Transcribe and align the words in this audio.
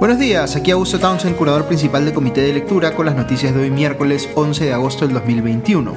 Buenos 0.00 0.18
días, 0.18 0.56
aquí 0.56 0.70
Augusto 0.70 0.98
Townsend, 0.98 1.36
curador 1.36 1.66
principal 1.66 2.06
del 2.06 2.14
Comité 2.14 2.40
de 2.40 2.54
Lectura, 2.54 2.94
con 2.94 3.04
las 3.04 3.14
noticias 3.14 3.54
de 3.54 3.60
hoy 3.60 3.70
miércoles 3.70 4.30
11 4.34 4.64
de 4.64 4.72
agosto 4.72 5.04
del 5.04 5.12
2021. 5.12 5.94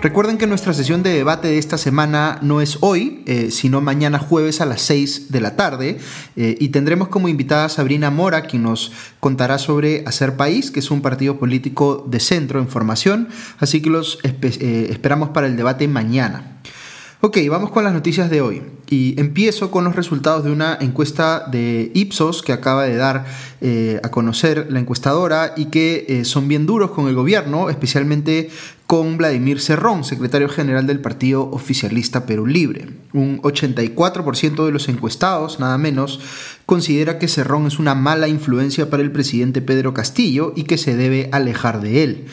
Recuerden 0.00 0.38
que 0.38 0.46
nuestra 0.46 0.72
sesión 0.72 1.02
de 1.02 1.10
debate 1.10 1.48
de 1.48 1.58
esta 1.58 1.76
semana 1.76 2.38
no 2.40 2.62
es 2.62 2.78
hoy, 2.80 3.22
eh, 3.26 3.50
sino 3.50 3.82
mañana 3.82 4.18
jueves 4.18 4.62
a 4.62 4.64
las 4.64 4.80
6 4.80 5.30
de 5.32 5.40
la 5.42 5.54
tarde, 5.54 5.98
eh, 6.36 6.56
y 6.58 6.70
tendremos 6.70 7.08
como 7.08 7.28
invitada 7.28 7.66
a 7.66 7.68
Sabrina 7.68 8.10
Mora, 8.10 8.40
quien 8.40 8.62
nos 8.62 8.92
contará 9.20 9.58
sobre 9.58 10.02
Hacer 10.06 10.36
País, 10.36 10.70
que 10.70 10.80
es 10.80 10.90
un 10.90 11.02
partido 11.02 11.38
político 11.38 12.06
de 12.08 12.20
centro 12.20 12.58
en 12.58 12.68
formación, 12.68 13.28
así 13.58 13.82
que 13.82 13.90
los 13.90 14.18
eh, 14.22 14.86
esperamos 14.88 15.28
para 15.28 15.46
el 15.46 15.58
debate 15.58 15.86
mañana. 15.88 16.56
Ok, 17.22 17.38
vamos 17.48 17.70
con 17.70 17.82
las 17.82 17.94
noticias 17.94 18.28
de 18.28 18.42
hoy. 18.42 18.62
Y 18.88 19.18
empiezo 19.18 19.70
con 19.70 19.84
los 19.84 19.96
resultados 19.96 20.44
de 20.44 20.52
una 20.52 20.76
encuesta 20.78 21.46
de 21.50 21.90
Ipsos 21.94 22.42
que 22.42 22.52
acaba 22.52 22.84
de 22.84 22.96
dar 22.96 23.24
eh, 23.62 23.98
a 24.02 24.10
conocer 24.10 24.66
la 24.70 24.80
encuestadora 24.80 25.54
y 25.56 25.66
que 25.66 26.04
eh, 26.08 26.24
son 26.26 26.46
bien 26.46 26.66
duros 26.66 26.90
con 26.90 27.08
el 27.08 27.14
gobierno, 27.14 27.70
especialmente 27.70 28.50
con 28.86 29.16
Vladimir 29.16 29.60
Cerrón, 29.60 30.04
secretario 30.04 30.50
general 30.50 30.86
del 30.86 31.00
Partido 31.00 31.50
Oficialista 31.50 32.26
Perú 32.26 32.46
Libre. 32.46 32.90
Un 33.14 33.40
84% 33.40 34.66
de 34.66 34.72
los 34.72 34.88
encuestados, 34.90 35.58
nada 35.58 35.78
menos, 35.78 36.20
considera 36.66 37.18
que 37.18 37.28
Cerrón 37.28 37.66
es 37.66 37.78
una 37.78 37.94
mala 37.94 38.28
influencia 38.28 38.90
para 38.90 39.02
el 39.02 39.10
presidente 39.10 39.62
Pedro 39.62 39.94
Castillo 39.94 40.52
y 40.54 40.64
que 40.64 40.76
se 40.76 40.94
debe 40.94 41.30
alejar 41.32 41.80
de 41.80 42.04
él. 42.04 42.26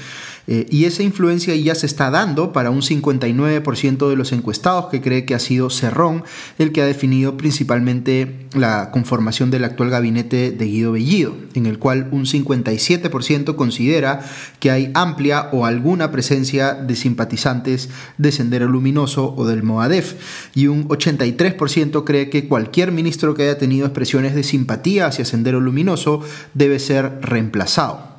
Eh, 0.47 0.65
y 0.69 0.85
esa 0.85 1.03
influencia 1.03 1.55
ya 1.55 1.73
se 1.73 1.85
está 1.85 2.09
dando 2.09 2.51
para 2.51 2.69
un 2.69 2.81
59% 2.81 4.09
de 4.09 4.15
los 4.15 4.33
encuestados 4.33 4.87
que 4.87 5.01
cree 5.01 5.25
que 5.25 5.35
ha 5.35 5.39
sido 5.39 5.69
Cerrón 5.69 6.23
el 6.59 6.73
que 6.73 6.81
ha 6.81 6.85
definido 6.85 7.37
principalmente 7.37 8.47
la 8.53 8.91
conformación 8.91 9.51
del 9.51 9.63
actual 9.63 9.89
gabinete 9.89 10.51
de 10.51 10.65
Guido 10.65 10.91
Bellido, 10.91 11.35
en 11.53 11.65
el 11.65 11.79
cual 11.79 12.09
un 12.11 12.25
57% 12.25 13.55
considera 13.55 14.21
que 14.59 14.71
hay 14.71 14.91
amplia 14.93 15.49
o 15.53 15.65
alguna 15.65 16.11
presencia 16.11 16.73
de 16.73 16.95
simpatizantes 16.95 17.89
de 18.17 18.31
Sendero 18.31 18.67
Luminoso 18.67 19.33
o 19.37 19.45
del 19.45 19.63
MOADEF, 19.63 20.15
y 20.55 20.67
un 20.67 20.87
83% 20.89 22.03
cree 22.03 22.29
que 22.29 22.47
cualquier 22.47 22.91
ministro 22.91 23.33
que 23.33 23.43
haya 23.43 23.57
tenido 23.57 23.85
expresiones 23.85 24.35
de 24.35 24.43
simpatía 24.43 25.07
hacia 25.07 25.25
Sendero 25.25 25.61
Luminoso 25.61 26.21
debe 26.53 26.79
ser 26.79 27.19
reemplazado 27.21 28.12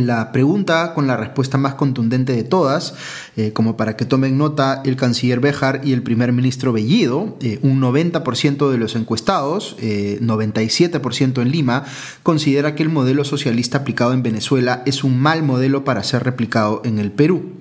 la 0.00 0.32
pregunta 0.32 0.92
con 0.92 1.06
la 1.06 1.16
respuesta 1.16 1.56
más 1.56 1.74
contundente 1.74 2.32
de 2.32 2.42
todas, 2.42 2.94
eh, 3.36 3.52
como 3.52 3.76
para 3.76 3.96
que 3.96 4.04
tomen 4.04 4.36
nota 4.36 4.82
el 4.84 4.96
canciller 4.96 5.40
Bejar 5.40 5.82
y 5.84 5.92
el 5.92 6.02
primer 6.02 6.32
ministro 6.32 6.72
Bellido, 6.72 7.36
eh, 7.40 7.60
un 7.62 7.80
90% 7.80 8.70
de 8.70 8.78
los 8.78 8.96
encuestados, 8.96 9.76
97% 9.78 11.38
eh, 11.38 11.42
en 11.42 11.50
Lima, 11.50 11.84
considera 12.22 12.74
que 12.74 12.82
el 12.82 12.88
modelo 12.88 13.24
socialista 13.24 13.78
aplicado 13.78 14.12
en 14.12 14.22
Venezuela 14.22 14.82
es 14.84 15.04
un 15.04 15.20
mal 15.20 15.42
modelo 15.42 15.84
para 15.84 16.02
ser 16.02 16.24
replicado 16.24 16.82
en 16.84 16.98
el 16.98 17.12
Perú. 17.12 17.52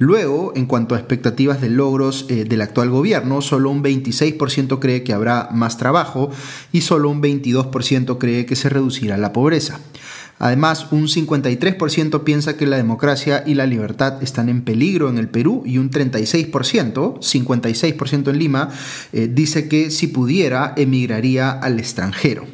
Luego, 0.00 0.52
en 0.54 0.66
cuanto 0.66 0.94
a 0.94 0.98
expectativas 0.98 1.60
de 1.60 1.70
logros 1.70 2.28
del 2.28 2.60
actual 2.60 2.88
gobierno, 2.88 3.40
solo 3.40 3.68
un 3.70 3.82
26% 3.82 4.78
cree 4.78 5.02
que 5.02 5.12
habrá 5.12 5.48
más 5.52 5.76
trabajo 5.76 6.30
y 6.70 6.82
solo 6.82 7.10
un 7.10 7.20
22% 7.20 8.18
cree 8.18 8.46
que 8.46 8.54
se 8.54 8.68
reducirá 8.68 9.16
la 9.16 9.32
pobreza. 9.32 9.80
Además, 10.38 10.88
un 10.90 11.08
53% 11.08 12.22
piensa 12.22 12.56
que 12.56 12.66
la 12.66 12.76
democracia 12.76 13.42
y 13.46 13.54
la 13.54 13.66
libertad 13.66 14.22
están 14.22 14.48
en 14.48 14.62
peligro 14.62 15.08
en 15.08 15.18
el 15.18 15.28
Perú 15.28 15.62
y 15.66 15.78
un 15.78 15.90
36%, 15.90 17.18
56% 17.20 18.30
en 18.30 18.38
Lima, 18.38 18.68
eh, 19.12 19.28
dice 19.32 19.68
que 19.68 19.90
si 19.90 20.06
pudiera 20.06 20.74
emigraría 20.76 21.50
al 21.50 21.78
extranjero. 21.78 22.46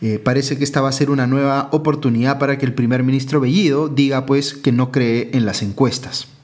Eh, 0.00 0.20
parece 0.22 0.56
que 0.56 0.64
esta 0.64 0.80
va 0.80 0.88
a 0.88 0.92
ser 0.92 1.10
una 1.10 1.26
nueva 1.26 1.68
oportunidad 1.72 2.38
para 2.38 2.56
que 2.56 2.66
el 2.66 2.74
primer 2.74 3.02
ministro 3.02 3.40
Bellido 3.40 3.88
diga 3.88 4.26
pues 4.26 4.54
que 4.54 4.70
no 4.70 4.92
cree 4.92 5.30
en 5.32 5.44
las 5.44 5.62
encuestas. 5.62 6.37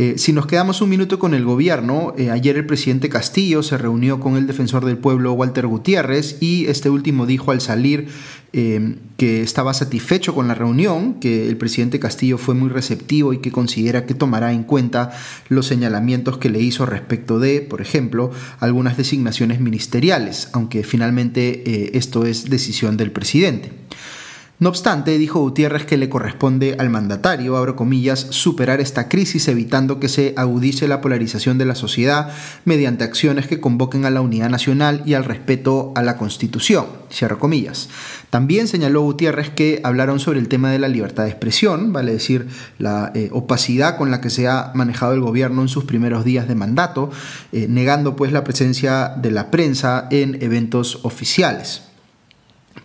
Eh, 0.00 0.16
si 0.16 0.32
nos 0.32 0.46
quedamos 0.46 0.80
un 0.80 0.90
minuto 0.90 1.18
con 1.18 1.34
el 1.34 1.44
gobierno, 1.44 2.14
eh, 2.16 2.30
ayer 2.30 2.56
el 2.56 2.64
presidente 2.64 3.08
Castillo 3.08 3.64
se 3.64 3.76
reunió 3.76 4.20
con 4.20 4.36
el 4.36 4.46
defensor 4.46 4.84
del 4.84 4.96
pueblo 4.96 5.32
Walter 5.32 5.66
Gutiérrez 5.66 6.36
y 6.40 6.66
este 6.66 6.88
último 6.88 7.26
dijo 7.26 7.50
al 7.50 7.60
salir 7.60 8.06
eh, 8.52 8.94
que 9.16 9.42
estaba 9.42 9.74
satisfecho 9.74 10.36
con 10.36 10.46
la 10.46 10.54
reunión, 10.54 11.14
que 11.14 11.48
el 11.48 11.56
presidente 11.56 11.98
Castillo 11.98 12.38
fue 12.38 12.54
muy 12.54 12.68
receptivo 12.68 13.32
y 13.32 13.38
que 13.38 13.50
considera 13.50 14.06
que 14.06 14.14
tomará 14.14 14.52
en 14.52 14.62
cuenta 14.62 15.10
los 15.48 15.66
señalamientos 15.66 16.38
que 16.38 16.48
le 16.48 16.60
hizo 16.60 16.86
respecto 16.86 17.40
de, 17.40 17.60
por 17.60 17.80
ejemplo, 17.80 18.30
algunas 18.60 18.96
designaciones 18.96 19.58
ministeriales, 19.58 20.48
aunque 20.52 20.84
finalmente 20.84 21.98
esto 21.98 22.24
es 22.24 22.48
decisión 22.48 22.96
del 22.96 23.10
presidente. 23.10 23.72
No 24.60 24.70
obstante, 24.70 25.16
dijo 25.18 25.38
Gutiérrez 25.38 25.86
que 25.86 25.96
le 25.96 26.08
corresponde 26.08 26.74
al 26.80 26.90
mandatario, 26.90 27.56
abro 27.56 27.76
comillas, 27.76 28.18
superar 28.30 28.80
esta 28.80 29.08
crisis 29.08 29.46
evitando 29.46 30.00
que 30.00 30.08
se 30.08 30.34
agudice 30.36 30.88
la 30.88 31.00
polarización 31.00 31.58
de 31.58 31.64
la 31.64 31.76
sociedad 31.76 32.32
mediante 32.64 33.04
acciones 33.04 33.46
que 33.46 33.60
convoquen 33.60 34.04
a 34.04 34.10
la 34.10 34.20
unidad 34.20 34.50
nacional 34.50 35.02
y 35.06 35.14
al 35.14 35.24
respeto 35.24 35.92
a 35.94 36.02
la 36.02 36.16
Constitución, 36.16 36.86
cierro 37.08 37.38
comillas. 37.38 37.88
También 38.30 38.66
señaló 38.66 39.02
Gutiérrez 39.02 39.50
que 39.50 39.80
hablaron 39.84 40.18
sobre 40.18 40.40
el 40.40 40.48
tema 40.48 40.72
de 40.72 40.80
la 40.80 40.88
libertad 40.88 41.22
de 41.22 41.30
expresión, 41.30 41.92
vale 41.92 42.10
decir, 42.10 42.48
la 42.78 43.12
eh, 43.14 43.28
opacidad 43.30 43.96
con 43.96 44.10
la 44.10 44.20
que 44.20 44.28
se 44.28 44.48
ha 44.48 44.72
manejado 44.74 45.12
el 45.12 45.20
gobierno 45.20 45.62
en 45.62 45.68
sus 45.68 45.84
primeros 45.84 46.24
días 46.24 46.48
de 46.48 46.56
mandato, 46.56 47.12
eh, 47.52 47.68
negando 47.68 48.16
pues 48.16 48.32
la 48.32 48.42
presencia 48.42 49.12
de 49.22 49.30
la 49.30 49.52
prensa 49.52 50.08
en 50.10 50.42
eventos 50.42 50.98
oficiales. 51.04 51.87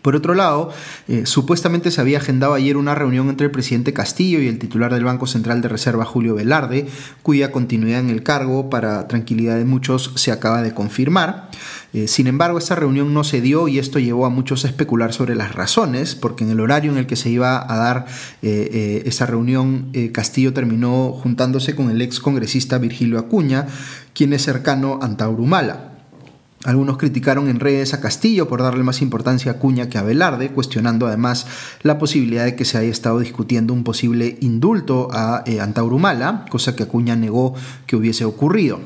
Por 0.04 0.18
otro 0.18 0.36
lado, 0.36 0.70
eh, 1.08 1.26
supuestamente 1.26 1.90
se 1.90 2.02
había 2.02 2.18
agendado 2.18 2.56
ayer 2.56 2.76
una 2.76 2.94
reunión 2.94 3.30
entre 3.30 3.46
el 3.46 3.52
presidente 3.52 3.94
Castillo 3.94 4.42
y 4.42 4.50
el 4.50 4.60
titular 4.60 4.94
del 4.94 5.06
Banco 5.06 5.28
Central 5.28 5.62
de 5.62 5.70
Reserva, 5.70 6.04
Julio 6.04 6.36
Velarde, 6.36 6.88
cuya 7.22 7.54
continuidad 7.54 8.02
en 8.02 8.10
el 8.10 8.22
cargo, 8.22 8.70
para 8.70 9.08
tranquilidad 9.08 9.56
de 9.56 9.64
muchos, 9.64 10.12
se 10.16 10.34
acaba 10.34 10.62
de 10.62 10.74
confirmar. 10.74 11.50
Eh, 11.94 12.10
sin 12.10 12.28
embargo, 12.28 12.58
esta 12.58 12.76
reunión 12.76 13.14
no 13.14 13.24
se 13.24 13.40
dio 13.40 13.70
y 13.70 13.80
esto 13.80 13.98
llevó 13.98 14.26
a 14.26 14.30
muchos 14.30 14.66
a 14.66 14.68
especular 14.68 15.14
sobre 15.14 15.36
las 15.36 15.56
razones, 15.56 16.16
porque 16.16 16.44
en 16.44 16.52
el 16.52 16.60
horario 16.60 16.92
en 16.92 16.98
el 16.98 17.08
que 17.08 17.16
se 17.16 17.30
iba 17.30 17.64
a 17.72 17.78
dar 17.78 18.06
eh, 18.42 19.04
esa 19.06 19.26
reunión, 19.26 19.94
Castillo 20.12 20.52
terminó 20.52 21.14
juntándose 21.14 21.76
con 21.76 21.90
el 21.90 22.02
ex 22.02 22.20
congresista 22.20 22.78
Virgilio 22.78 23.20
Acuña, 23.20 23.68
quien 24.14 24.34
es 24.34 24.44
cercano 24.44 25.00
a 25.02 25.06
Antaurumala. 25.06 25.93
Algunos 26.64 26.98
criticaron 26.98 27.50
en 27.50 27.60
redes 27.60 27.94
a 27.94 28.00
Castillo 28.00 28.48
por 28.48 28.62
darle 28.62 28.84
más 28.84 29.02
importancia 29.02 29.52
a 29.52 29.60
Cuña 29.60 29.90
que 29.90 29.98
a 29.98 30.02
Velarde, 30.02 30.50
cuestionando 30.50 31.08
además 31.08 31.46
la 31.82 31.98
posibilidad 31.98 32.46
de 32.46 32.56
que 32.56 32.64
se 32.64 32.78
haya 32.78 32.90
estado 32.90 33.20
discutiendo 33.20 33.74
un 33.74 33.84
posible 33.84 34.38
indulto 34.40 35.10
a 35.12 35.44
eh, 35.46 35.60
Antaurumala, 35.60 36.46
cosa 36.50 36.74
que 36.74 36.84
Acuña 36.84 37.18
negó 37.18 37.54
que 37.86 37.98
hubiese 37.98 38.24
ocurrido. 38.24 38.80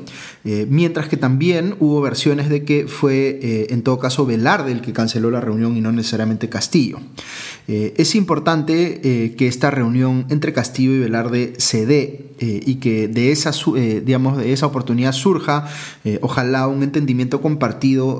Eh, 0.44 0.66
mientras 0.68 1.08
que 1.08 1.16
también 1.16 1.76
hubo 1.78 2.00
versiones 2.00 2.48
de 2.48 2.64
que 2.64 2.88
fue 2.88 3.38
eh, 3.42 3.66
en 3.70 3.82
todo 3.82 4.00
caso 4.00 4.26
Velarde 4.26 4.72
el 4.72 4.80
que 4.80 4.92
canceló 4.92 5.30
la 5.30 5.40
reunión 5.40 5.76
y 5.76 5.80
no 5.80 5.92
necesariamente 5.92 6.48
Castillo. 6.48 6.98
es 7.68 8.14
importante 8.14 9.34
que 9.36 9.46
esta 9.46 9.70
reunión 9.70 10.24
entre 10.30 10.54
Castillo 10.54 10.92
y 10.92 11.00
Velarde 11.00 11.52
se 11.58 11.84
dé 11.84 12.32
y 12.40 12.76
que 12.76 13.08
de 13.08 13.30
esa, 13.30 13.52
digamos, 14.04 14.38
de 14.38 14.54
esa 14.54 14.64
oportunidad 14.66 15.12
surja 15.12 15.68
ojalá 16.22 16.66
un 16.66 16.82
entendimiento 16.82 17.42
compartido 17.42 17.67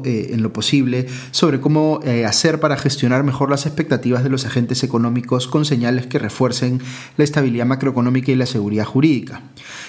eh, 0.05 0.31
en 0.33 0.43
lo 0.43 0.53
posible 0.53 1.07
sobre 1.31 1.61
cómo 1.61 2.01
eh, 2.05 2.25
hacer 2.25 2.61
para 2.61 2.77
gestionar 2.77 3.25
mejor 3.25 3.51
las 3.51 3.67
expectativas 3.67 4.23
de 4.23 4.31
los 4.31 4.45
agentes 4.45 4.83
económicos 4.83 5.47
con 5.49 5.65
señales 5.65 6.07
que 6.07 6.19
refuercen 6.19 6.81
la 7.17 7.25
estabilidad 7.25 7.67
macroeconómica 7.67 8.33
y 8.33 8.37
la 8.37 8.47
seguridad 8.47 8.85
jurídica. 8.85 9.43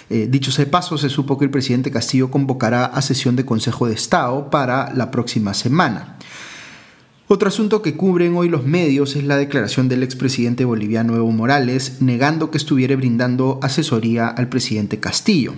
Eh, 0.09 0.27
dicho 0.29 0.51
sea 0.51 0.69
paso, 0.69 0.97
se 0.97 1.09
supo 1.09 1.37
que 1.37 1.45
el 1.45 1.51
presidente 1.51 1.91
Castillo 1.91 2.31
convocará 2.31 2.85
a 2.85 3.01
sesión 3.01 3.35
de 3.35 3.45
Consejo 3.45 3.87
de 3.87 3.93
Estado 3.93 4.49
para 4.49 4.93
la 4.93 5.11
próxima 5.11 5.53
semana. 5.53 6.17
Otro 7.31 7.49
asunto 7.49 7.83
que 7.83 7.95
cubren 7.95 8.35
hoy 8.35 8.49
los 8.49 8.65
medios 8.65 9.15
es 9.15 9.23
la 9.23 9.37
declaración 9.37 9.87
del 9.87 10.01
expresidente 10.01 10.65
boliviano 10.65 11.15
Evo 11.15 11.31
Morales 11.31 12.01
negando 12.01 12.49
que 12.49 12.57
estuviera 12.57 12.95
brindando 12.95 13.59
asesoría 13.61 14.29
al 14.29 14.49
presidente 14.49 14.99
Castillo. 14.99 15.53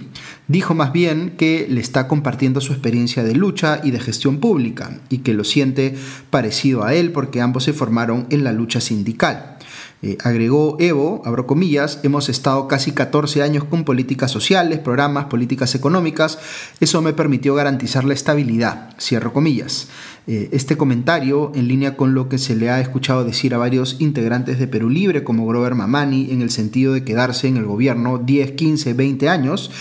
Dijo 0.50 0.76
más 0.76 0.92
bien 0.92 1.36
que 1.38 1.68
le 1.70 1.80
está 1.80 2.10
compartiendo 2.10 2.60
su 2.60 2.74
experiencia 2.74 3.24
de 3.24 3.36
lucha 3.36 3.80
y 3.86 3.92
de 3.92 4.02
gestión 4.02 4.42
pública 4.42 5.00
y 5.08 5.20
que 5.20 5.34
lo 5.34 5.46
siente 5.46 5.96
parecido 6.30 6.84
a 6.84 6.94
él 6.94 7.14
porque 7.14 7.40
ambos 7.40 7.64
se 7.64 7.72
formaron 7.72 8.28
en 8.32 8.44
la 8.44 8.52
lucha 8.52 8.82
sindical. 8.82 9.58
Eh, 10.04 10.18
agregó 10.24 10.78
Evo, 10.80 11.22
abro 11.26 11.46
comillas, 11.46 12.00
hemos 12.02 12.28
estado 12.28 12.68
casi 12.68 12.92
14 12.92 13.44
años 13.44 13.66
con 13.66 13.84
políticas 13.84 14.32
sociales, 14.32 14.80
programas, 14.80 15.26
políticas 15.26 15.76
económicas. 15.76 16.40
Eso 16.80 17.02
me 17.04 17.14
permitió 17.14 17.54
garantizar 17.54 18.04
la 18.04 18.16
estabilidad, 18.16 18.90
cierro 19.00 19.32
comillas. 19.32 19.88
Eh, 20.34 20.48
este 20.54 20.78
comentario, 20.78 21.52
en 21.56 21.68
línea 21.68 21.98
con 21.98 22.14
lo 22.14 22.30
que 22.30 22.38
se 22.38 22.56
le 22.56 22.70
ha 22.70 22.80
escuchado 22.80 23.26
decir 23.26 23.54
a 23.54 23.58
varios 23.58 23.98
integrantes 24.00 24.60
de 24.60 24.66
Perú 24.66 24.90
Libre, 24.90 25.26
como 25.26 25.46
Grover 25.46 25.76
Mamani, 25.76 26.32
en 26.32 26.42
el 26.42 26.52
sentido 26.52 26.94
de 26.94 27.04
quedarse 27.04 27.50
en 27.50 27.58
el 27.58 27.66
gobierno 27.66 28.18
10, 28.18 28.54
15, 28.54 28.94
20 28.94 29.28
años, 29.28 29.72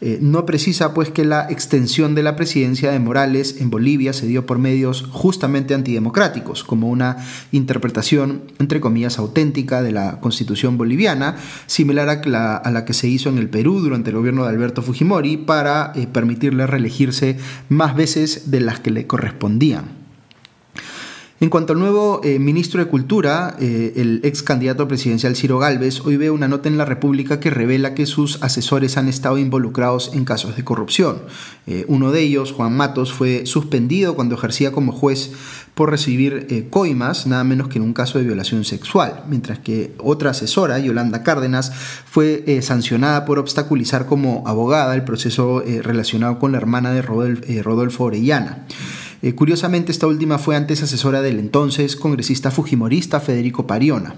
eh, 0.00 0.18
no 0.20 0.46
precisa 0.46 0.94
pues 0.94 1.10
que 1.10 1.24
la 1.24 1.46
extensión 1.48 2.16
de 2.16 2.24
la 2.24 2.34
presidencia 2.34 2.90
de 2.90 2.98
Morales 2.98 3.60
en 3.60 3.70
Bolivia 3.70 4.12
se 4.12 4.26
dio 4.26 4.46
por 4.46 4.58
medios 4.58 5.06
justamente 5.12 5.74
antidemocráticos, 5.74 6.64
como 6.64 6.88
una 6.88 7.18
interpretación, 7.52 8.42
entre 8.58 8.80
comillas, 8.80 9.16
auténtica 9.16 9.80
de 9.80 9.92
la 9.92 10.18
constitución 10.18 10.76
boliviana, 10.76 11.36
similar 11.66 12.08
a 12.08 12.70
la, 12.70 12.84
que 12.84 12.94
se 12.94 13.06
hizo 13.06 13.28
en 13.28 13.38
el 13.38 13.48
Perú 13.48 13.78
durante 13.78 14.10
el 14.10 14.16
gobierno 14.16 14.42
de 14.42 14.48
Alberto 14.48 14.82
Fujimori, 14.82 15.36
para 15.36 15.92
eh, 15.94 16.08
permitirle 16.08 16.66
reelegirse 16.66 17.36
más 17.68 17.94
veces 17.94 18.50
de 18.50 18.58
las 18.58 18.80
que 18.80 18.90
le 18.90 19.06
correspondían. 19.06 19.99
En 21.42 21.48
cuanto 21.48 21.72
al 21.72 21.78
nuevo 21.78 22.20
eh, 22.22 22.38
ministro 22.38 22.84
de 22.84 22.90
Cultura, 22.90 23.56
eh, 23.58 23.94
el 23.96 24.20
ex 24.24 24.42
candidato 24.42 24.86
presidencial 24.86 25.36
Ciro 25.36 25.58
Galvez, 25.58 26.02
hoy 26.04 26.18
ve 26.18 26.30
una 26.30 26.48
nota 26.48 26.68
en 26.68 26.76
la 26.76 26.84
República 26.84 27.40
que 27.40 27.48
revela 27.48 27.94
que 27.94 28.04
sus 28.04 28.42
asesores 28.42 28.98
han 28.98 29.08
estado 29.08 29.38
involucrados 29.38 30.10
en 30.12 30.26
casos 30.26 30.54
de 30.54 30.64
corrupción. 30.64 31.22
Eh, 31.66 31.86
uno 31.88 32.12
de 32.12 32.20
ellos, 32.20 32.52
Juan 32.52 32.76
Matos, 32.76 33.14
fue 33.14 33.46
suspendido 33.46 34.16
cuando 34.16 34.34
ejercía 34.34 34.70
como 34.70 34.92
juez 34.92 35.32
por 35.74 35.88
recibir 35.88 36.68
coimas, 36.68 37.26
nada 37.26 37.42
menos 37.42 37.68
que 37.68 37.78
en 37.78 37.84
un 37.84 37.94
caso 37.94 38.18
de 38.18 38.24
violación 38.24 38.64
sexual, 38.64 39.24
mientras 39.26 39.60
que 39.60 39.94
otra 39.96 40.32
asesora, 40.32 40.78
Yolanda 40.78 41.22
Cárdenas, 41.22 41.72
fue 42.04 42.60
sancionada 42.60 43.24
por 43.24 43.38
obstaculizar 43.38 44.04
como 44.04 44.42
abogada 44.46 44.94
el 44.94 45.04
proceso 45.04 45.64
relacionado 45.82 46.38
con 46.38 46.52
la 46.52 46.58
hermana 46.58 46.92
de 46.92 47.62
Rodolfo 47.62 48.04
Orellana. 48.04 48.66
Eh, 49.22 49.34
curiosamente, 49.34 49.92
esta 49.92 50.06
última 50.06 50.38
fue 50.38 50.56
antes 50.56 50.82
asesora 50.82 51.20
del 51.20 51.38
entonces 51.38 51.94
congresista 51.96 52.50
fujimorista 52.50 53.20
Federico 53.20 53.66
Pariona. 53.66 54.14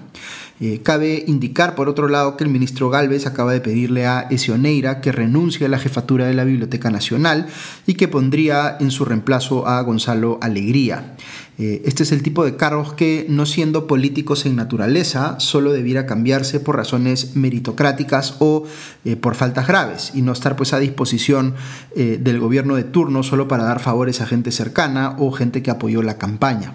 Eh, 0.60 0.81
cabe 0.84 1.25
indicar, 1.26 1.75
por 1.75 1.88
otro 1.88 2.06
lado, 2.06 2.37
que 2.37 2.44
el 2.44 2.50
ministro 2.50 2.88
Galvez 2.88 3.26
acaba 3.26 3.52
de 3.52 3.60
pedirle 3.60 4.06
a 4.06 4.20
Esioneira 4.31 5.00
que 5.00 5.10
renuncie 5.10 5.66
a 5.66 5.69
la 5.69 5.81
jefatura 5.81 6.26
de 6.26 6.34
la 6.34 6.44
Biblioteca 6.44 6.88
Nacional 6.88 7.49
y 7.84 7.94
que 7.94 8.06
pondría 8.06 8.76
en 8.78 8.93
su 8.93 9.04
reemplazo 9.04 9.66
a 9.66 9.81
Gonzalo 9.82 10.38
Alegría. 10.40 11.16
Eh, 11.58 11.82
este 11.84 12.02
es 12.02 12.12
el 12.12 12.22
tipo 12.22 12.44
de 12.44 12.56
cargos 12.56 12.94
que, 12.94 13.26
no 13.28 13.46
siendo 13.46 13.87
políticos 13.87 14.46
en 14.46 14.56
naturaleza, 14.56 15.38
solo 15.38 15.72
debiera 15.72 16.06
cambiarse 16.06 16.60
por 16.60 16.76
razones 16.76 17.37
meritocráticas 17.37 18.37
o 18.38 18.64
eh, 19.04 19.16
por 19.16 19.34
faltas 19.34 19.66
graves 19.66 20.12
y 20.14 20.22
no 20.22 20.32
estar 20.32 20.56
pues 20.56 20.72
a 20.72 20.78
disposición 20.78 21.54
del 21.94 22.40
gobierno 22.40 22.75
de 22.76 22.84
turno 22.84 23.22
solo 23.22 23.49
para 23.49 23.64
dar 23.64 23.78
favores 23.78 24.22
a 24.22 24.26
gente 24.26 24.50
cercana 24.50 25.16
o 25.19 25.31
gente 25.31 25.62
que 25.62 25.70
apoyó 25.70 26.02
la 26.02 26.16
campaña. 26.16 26.72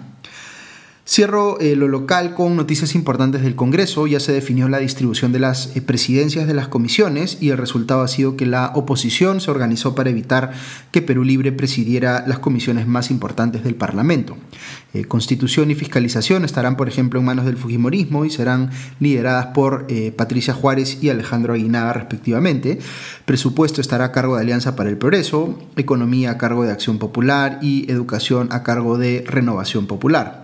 Cierro 1.10 1.58
eh, 1.58 1.74
lo 1.74 1.88
local 1.88 2.34
con 2.34 2.54
noticias 2.54 2.94
importantes 2.94 3.40
del 3.40 3.54
Congreso. 3.54 4.06
Ya 4.06 4.20
se 4.20 4.32
definió 4.32 4.68
la 4.68 4.76
distribución 4.76 5.32
de 5.32 5.38
las 5.38 5.74
eh, 5.74 5.80
presidencias 5.80 6.46
de 6.46 6.52
las 6.52 6.68
comisiones 6.68 7.38
y 7.40 7.48
el 7.48 7.56
resultado 7.56 8.02
ha 8.02 8.08
sido 8.08 8.36
que 8.36 8.44
la 8.44 8.72
oposición 8.74 9.40
se 9.40 9.50
organizó 9.50 9.94
para 9.94 10.10
evitar 10.10 10.52
que 10.90 11.00
Perú 11.00 11.24
Libre 11.24 11.50
presidiera 11.50 12.24
las 12.26 12.40
comisiones 12.40 12.86
más 12.86 13.10
importantes 13.10 13.64
del 13.64 13.74
Parlamento. 13.74 14.36
Eh, 14.92 15.06
constitución 15.06 15.70
y 15.70 15.74
fiscalización 15.74 16.44
estarán, 16.44 16.76
por 16.76 16.88
ejemplo, 16.88 17.18
en 17.18 17.24
manos 17.24 17.46
del 17.46 17.56
Fujimorismo 17.56 18.26
y 18.26 18.30
serán 18.30 18.70
lideradas 19.00 19.46
por 19.54 19.86
Patricia 20.14 20.52
Juárez 20.52 21.02
y 21.02 21.08
Alejandro 21.08 21.54
Aguinaga 21.54 21.94
respectivamente. 21.94 22.80
Presupuesto 23.24 23.80
estará 23.80 24.04
a 24.04 24.12
cargo 24.12 24.36
de 24.36 24.42
Alianza 24.42 24.76
para 24.76 24.90
el 24.90 24.98
Progreso, 24.98 25.58
Economía 25.76 26.32
a 26.32 26.38
cargo 26.38 26.64
de 26.64 26.72
Acción 26.72 26.98
Popular 26.98 27.60
y 27.62 27.90
Educación 27.90 28.48
a 28.50 28.62
cargo 28.62 28.98
de 28.98 29.24
Renovación 29.26 29.86
Popular. 29.86 30.42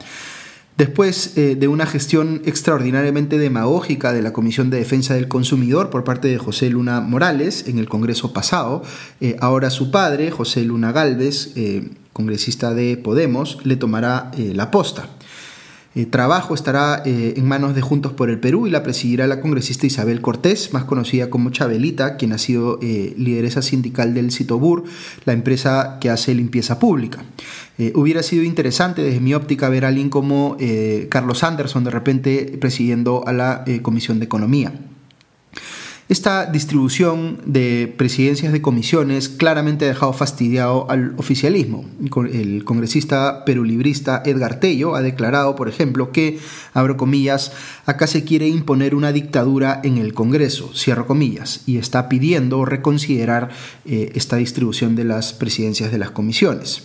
Después 0.76 1.36
eh, 1.36 1.54
de 1.54 1.68
una 1.68 1.86
gestión 1.86 2.42
extraordinariamente 2.46 3.38
demagógica 3.38 4.12
de 4.12 4.22
la 4.22 4.32
Comisión 4.32 4.70
de 4.70 4.78
Defensa 4.78 5.14
del 5.14 5.28
Consumidor 5.28 5.88
por 5.88 6.02
parte 6.02 6.26
de 6.26 6.36
José 6.36 6.68
Luna 6.68 7.00
Morales 7.00 7.68
en 7.68 7.78
el 7.78 7.88
Congreso 7.88 8.32
pasado, 8.32 8.82
eh, 9.20 9.36
ahora 9.40 9.70
su 9.70 9.92
padre, 9.92 10.32
José 10.32 10.64
Luna 10.64 10.90
Galvez, 10.90 11.52
eh, 11.54 11.90
congresista 12.12 12.74
de 12.74 12.96
Podemos, 12.96 13.58
le 13.62 13.76
tomará 13.76 14.32
la 14.36 14.70
posta. 14.70 15.08
Eh, 15.96 16.06
trabajo 16.06 16.54
estará 16.54 17.02
eh, 17.04 17.34
en 17.36 17.46
manos 17.46 17.74
de 17.74 17.80
Juntos 17.80 18.12
por 18.12 18.28
el 18.28 18.40
Perú 18.40 18.66
y 18.66 18.70
la 18.70 18.82
presidirá 18.82 19.28
la 19.28 19.40
congresista 19.40 19.86
Isabel 19.86 20.20
Cortés, 20.20 20.72
más 20.72 20.84
conocida 20.84 21.30
como 21.30 21.50
Chabelita, 21.50 22.16
quien 22.16 22.32
ha 22.32 22.38
sido 22.38 22.80
eh, 22.82 23.14
lideresa 23.16 23.62
sindical 23.62 24.12
del 24.12 24.32
Citobur, 24.32 24.84
la 25.24 25.32
empresa 25.32 25.98
que 26.00 26.10
hace 26.10 26.34
limpieza 26.34 26.78
pública. 26.78 27.22
hubiera 27.94 28.22
sido 28.22 28.44
interesante 28.44 29.02
desde 29.02 29.20
mi 29.20 29.34
óptica 29.34 29.68
ver 29.68 29.84
a 29.84 29.88
alguien 29.88 30.08
como 30.08 30.56
Carlos 31.08 31.42
Anderson 31.42 31.84
de 31.84 31.90
repente 31.90 32.56
presidiendo 32.60 33.24
a 33.26 33.32
la 33.32 33.64
Comisión 33.82 34.18
de 34.18 34.26
Economía. 34.26 34.72
Esta 36.06 36.44
distribución 36.44 37.38
de 37.46 37.92
presidencias 37.96 38.52
de 38.52 38.60
comisiones 38.60 39.30
claramente 39.30 39.86
ha 39.86 39.88
dejado 39.88 40.12
fastidiado 40.12 40.90
al 40.90 41.14
oficialismo. 41.16 41.86
El 42.30 42.62
congresista 42.64 43.46
perulibrista 43.46 44.22
Edgar 44.26 44.60
Tello 44.60 44.96
ha 44.96 45.00
declarado, 45.00 45.56
por 45.56 45.66
ejemplo, 45.66 46.12
que, 46.12 46.38
abro 46.74 46.98
comillas, 46.98 47.52
acá 47.86 48.06
se 48.06 48.22
quiere 48.22 48.48
imponer 48.48 48.94
una 48.94 49.12
dictadura 49.12 49.80
en 49.82 49.96
el 49.96 50.12
Congreso, 50.12 50.72
cierro 50.74 51.06
comillas, 51.06 51.62
y 51.64 51.78
está 51.78 52.10
pidiendo 52.10 52.66
reconsiderar 52.66 53.48
eh, 53.86 54.12
esta 54.14 54.36
distribución 54.36 54.96
de 54.96 55.04
las 55.04 55.32
presidencias 55.32 55.90
de 55.90 55.98
las 55.98 56.10
comisiones. 56.10 56.82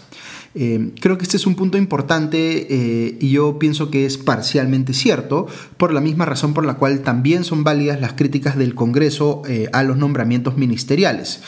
Eh, 0.56 0.92
creo 1.00 1.18
que 1.18 1.24
este 1.24 1.38
es 1.38 1.46
un 1.46 1.56
punto 1.56 1.78
importante 1.78 2.68
eh, 2.70 3.18
y 3.20 3.32
yo 3.32 3.60
pienso 3.60 3.92
que 3.92 4.06
es 4.06 4.18
parcialmente 4.18 4.94
cierto, 4.94 5.48
por 5.78 5.94
la 5.94 6.02
misma 6.02 6.26
razón 6.26 6.54
por 6.54 6.66
la 6.66 6.76
cual 6.76 7.02
también 7.02 7.44
son 7.44 7.64
válidas 7.64 8.02
las 8.02 8.14
críticas 8.14 8.58
del 8.58 8.74
Congreso 8.74 9.44
eh, 9.48 9.70
a 9.74 9.84
los 9.84 9.98
nombramientos 9.98 10.58
ministeriales. 10.58 11.42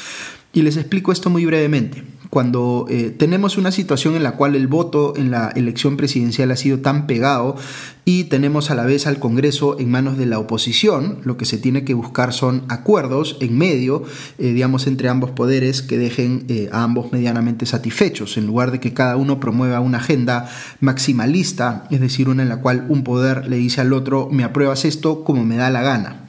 Y 0.53 0.61
les 0.61 0.77
explico 0.77 1.11
esto 1.11 1.29
muy 1.29 1.45
brevemente 1.45 2.03
cuando 2.31 2.85
eh, 2.89 3.13
tenemos 3.15 3.57
una 3.57 3.73
situación 3.73 4.15
en 4.15 4.23
la 4.23 4.37
cual 4.37 4.55
el 4.55 4.67
voto 4.67 5.13
en 5.17 5.31
la 5.31 5.49
elección 5.49 5.97
presidencial 5.97 6.49
ha 6.51 6.55
sido 6.55 6.79
tan 6.79 7.05
pegado 7.05 7.57
y 8.05 8.23
tenemos 8.23 8.71
a 8.71 8.75
la 8.75 8.85
vez 8.85 9.05
al 9.05 9.19
Congreso 9.19 9.77
en 9.79 9.91
manos 9.91 10.17
de 10.17 10.25
la 10.25 10.39
oposición, 10.39 11.19
lo 11.25 11.35
que 11.35 11.43
se 11.43 11.57
tiene 11.57 11.83
que 11.83 11.93
buscar 11.93 12.31
son 12.31 12.63
acuerdos 12.69 13.35
en 13.41 13.57
medio, 13.57 14.03
eh, 14.39 14.53
digamos, 14.53 14.87
entre 14.87 15.09
ambos 15.09 15.31
poderes 15.31 15.81
que 15.81 15.97
dejen 15.97 16.45
eh, 16.47 16.69
a 16.71 16.83
ambos 16.83 17.11
medianamente 17.11 17.65
satisfechos, 17.65 18.37
en 18.37 18.47
lugar 18.47 18.71
de 18.71 18.79
que 18.79 18.93
cada 18.93 19.17
uno 19.17 19.41
promueva 19.41 19.81
una 19.81 19.97
agenda 19.97 20.49
maximalista, 20.79 21.85
es 21.91 21.99
decir, 21.99 22.29
una 22.29 22.43
en 22.43 22.49
la 22.49 22.61
cual 22.61 22.85
un 22.87 23.03
poder 23.03 23.47
le 23.47 23.57
dice 23.57 23.81
al 23.81 23.91
otro, 23.91 24.29
me 24.31 24.45
apruebas 24.45 24.85
esto 24.85 25.25
como 25.25 25.43
me 25.43 25.57
da 25.57 25.69
la 25.69 25.81
gana. 25.81 26.27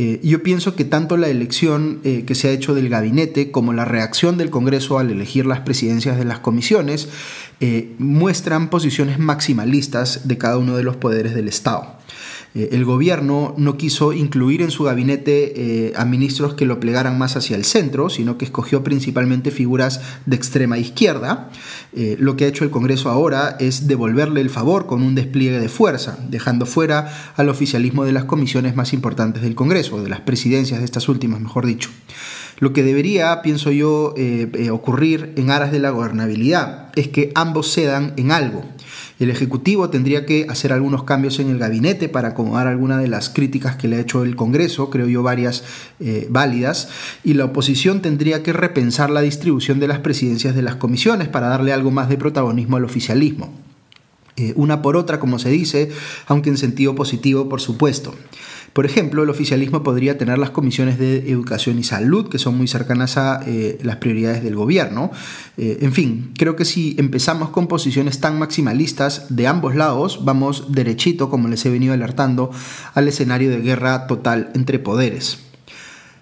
Eh, 0.00 0.20
yo 0.22 0.44
pienso 0.44 0.76
que 0.76 0.84
tanto 0.84 1.16
la 1.16 1.26
elección 1.26 1.98
eh, 2.04 2.22
que 2.24 2.36
se 2.36 2.46
ha 2.46 2.52
hecho 2.52 2.72
del 2.72 2.88
gabinete 2.88 3.50
como 3.50 3.72
la 3.72 3.84
reacción 3.84 4.38
del 4.38 4.48
Congreso 4.48 5.00
al 5.00 5.10
elegir 5.10 5.44
las 5.44 5.58
presidencias 5.60 6.16
de 6.16 6.24
las 6.24 6.38
comisiones 6.38 7.08
eh, 7.58 7.96
muestran 7.98 8.70
posiciones 8.70 9.18
maximalistas 9.18 10.28
de 10.28 10.38
cada 10.38 10.56
uno 10.56 10.76
de 10.76 10.84
los 10.84 10.96
poderes 10.96 11.34
del 11.34 11.48
Estado. 11.48 11.97
Eh, 12.54 12.70
el 12.72 12.84
gobierno 12.84 13.54
no 13.56 13.76
quiso 13.76 14.12
incluir 14.12 14.62
en 14.62 14.70
su 14.70 14.84
gabinete 14.84 15.52
eh, 15.88 15.92
a 15.96 16.04
ministros 16.04 16.54
que 16.54 16.64
lo 16.64 16.80
plegaran 16.80 17.18
más 17.18 17.36
hacia 17.36 17.56
el 17.56 17.64
centro, 17.64 18.08
sino 18.08 18.38
que 18.38 18.44
escogió 18.44 18.82
principalmente 18.82 19.50
figuras 19.50 20.00
de 20.26 20.36
extrema 20.36 20.78
izquierda. 20.78 21.50
Eh, 21.94 22.16
lo 22.18 22.36
que 22.36 22.44
ha 22.44 22.48
hecho 22.48 22.64
el 22.64 22.70
Congreso 22.70 23.10
ahora 23.10 23.56
es 23.60 23.86
devolverle 23.86 24.40
el 24.40 24.50
favor 24.50 24.86
con 24.86 25.02
un 25.02 25.14
despliegue 25.14 25.60
de 25.60 25.68
fuerza, 25.68 26.18
dejando 26.28 26.66
fuera 26.66 27.32
al 27.36 27.48
oficialismo 27.48 28.04
de 28.04 28.12
las 28.12 28.24
comisiones 28.24 28.74
más 28.74 28.92
importantes 28.92 29.42
del 29.42 29.54
Congreso, 29.54 30.02
de 30.02 30.08
las 30.08 30.20
presidencias 30.20 30.78
de 30.80 30.84
estas 30.84 31.08
últimas, 31.08 31.40
mejor 31.40 31.66
dicho. 31.66 31.90
Lo 32.60 32.72
que 32.72 32.82
debería, 32.82 33.40
pienso 33.40 33.70
yo, 33.70 34.14
ocurrir 34.72 35.32
en 35.36 35.50
aras 35.50 35.70
de 35.70 35.78
la 35.78 35.90
gobernabilidad 35.90 36.90
es 36.96 37.06
que 37.06 37.30
ambos 37.36 37.72
cedan 37.72 38.14
en 38.16 38.32
algo. 38.32 38.64
El 39.18 39.30
Ejecutivo 39.30 39.90
tendría 39.90 40.24
que 40.24 40.46
hacer 40.48 40.72
algunos 40.72 41.02
cambios 41.02 41.40
en 41.40 41.50
el 41.50 41.58
gabinete 41.58 42.08
para 42.08 42.28
acomodar 42.28 42.68
algunas 42.68 43.00
de 43.00 43.08
las 43.08 43.28
críticas 43.30 43.76
que 43.76 43.88
le 43.88 43.96
ha 43.96 44.00
hecho 44.00 44.22
el 44.22 44.36
Congreso, 44.36 44.90
creo 44.90 45.08
yo 45.08 45.24
varias 45.24 45.64
eh, 45.98 46.28
válidas, 46.30 46.88
y 47.24 47.34
la 47.34 47.46
oposición 47.46 48.00
tendría 48.00 48.44
que 48.44 48.52
repensar 48.52 49.10
la 49.10 49.20
distribución 49.20 49.80
de 49.80 49.88
las 49.88 49.98
presidencias 49.98 50.54
de 50.54 50.62
las 50.62 50.76
comisiones 50.76 51.28
para 51.28 51.48
darle 51.48 51.72
algo 51.72 51.90
más 51.90 52.08
de 52.08 52.16
protagonismo 52.16 52.76
al 52.76 52.84
oficialismo. 52.84 53.52
Eh, 54.36 54.52
una 54.54 54.82
por 54.82 54.96
otra, 54.96 55.18
como 55.18 55.40
se 55.40 55.50
dice, 55.50 55.90
aunque 56.28 56.50
en 56.50 56.56
sentido 56.56 56.94
positivo, 56.94 57.48
por 57.48 57.60
supuesto. 57.60 58.14
Por 58.72 58.86
ejemplo, 58.86 59.22
el 59.22 59.30
oficialismo 59.30 59.82
podría 59.82 60.18
tener 60.18 60.38
las 60.38 60.50
comisiones 60.50 60.98
de 60.98 61.30
educación 61.30 61.78
y 61.78 61.84
salud, 61.84 62.28
que 62.28 62.38
son 62.38 62.56
muy 62.56 62.68
cercanas 62.68 63.16
a 63.16 63.40
eh, 63.46 63.78
las 63.82 63.96
prioridades 63.96 64.42
del 64.42 64.54
gobierno. 64.54 65.10
Eh, 65.56 65.78
en 65.80 65.92
fin, 65.92 66.32
creo 66.36 66.56
que 66.56 66.64
si 66.64 66.94
empezamos 66.98 67.50
con 67.50 67.66
posiciones 67.66 68.20
tan 68.20 68.38
maximalistas 68.38 69.26
de 69.34 69.46
ambos 69.46 69.74
lados, 69.74 70.24
vamos 70.24 70.72
derechito, 70.72 71.30
como 71.30 71.48
les 71.48 71.64
he 71.66 71.70
venido 71.70 71.94
alertando, 71.94 72.50
al 72.94 73.08
escenario 73.08 73.50
de 73.50 73.60
guerra 73.60 74.06
total 74.06 74.50
entre 74.54 74.78
poderes. 74.78 75.47